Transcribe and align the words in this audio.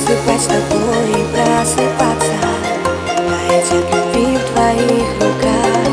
Засыпать 0.00 0.40
с 0.40 0.46
тобой 0.46 1.10
и 1.10 1.24
просыпаться. 1.32 2.38
Таять 3.06 3.70
от 3.70 3.86
любви 3.94 4.36
в 4.36 4.44
твоих 4.52 5.08
руках. 5.20 5.92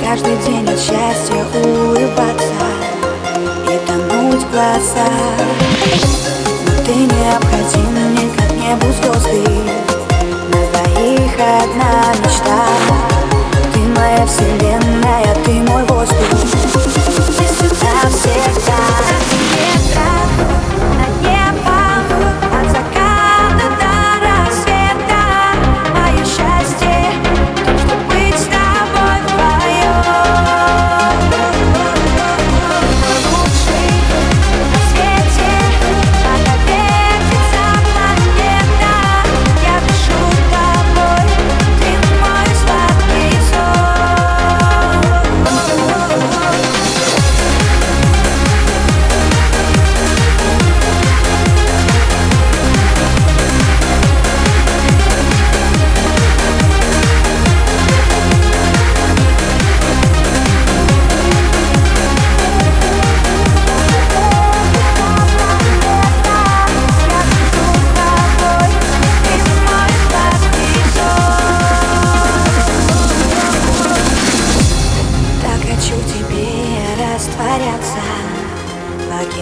Каждый 0.00 0.36
день 0.46 0.68
от 0.68 0.78
счастья 0.78 1.44
улыбаться. 1.64 2.66
И 3.66 3.76
тонуть 3.88 4.42
в 4.42 4.50
глазах 4.52 5.31
одна 11.61 11.90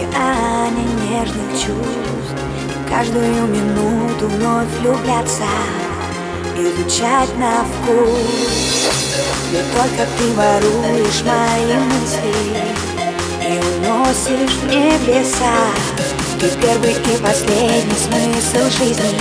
Океане 0.01 0.85
нежных 1.01 1.51
чувств. 1.53 2.35
И 2.69 2.89
каждую 2.89 3.47
минуту 3.47 4.27
вновь 4.27 4.67
влюбляться 4.79 5.43
Изучать 6.57 7.37
на 7.37 7.63
вкус. 7.63 8.89
Ведь 9.51 9.71
только 9.73 10.07
ты 10.17 10.33
воруешь 10.33 11.23
мои 11.23 11.77
мысли 11.77 12.33
И 13.47 13.59
уносишь 13.59 14.57
в 14.57 14.67
небеса. 14.67 15.71
Ты 16.39 16.49
первый 16.61 16.93
и 16.93 17.17
последний 17.21 17.95
смысл 17.95 18.69
жизни 18.77 19.19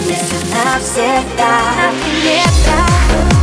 Вместе 0.00 0.36
навсегда 0.54 1.60
Ветра 2.22 3.33